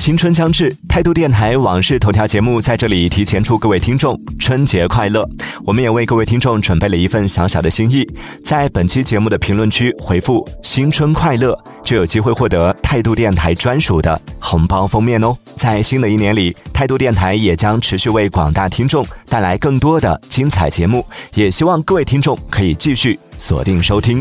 [0.00, 5.28] 新春将至，态度电台往事头条节目在这里提前祝各位听众春节快乐。
[5.66, 8.08] 我们也为各位听众准备了一份小小的心意，
[8.42, 15.36] 在本期节目的评论区回复“新春快乐”就有机会获得态度电台专属的红包封面哦。
[15.56, 21.04] 在新的一年里，态度电台也将持续为广大听众带来更多的精彩节目，
[21.34, 24.18] 也希望各位听众可以继续锁定收听。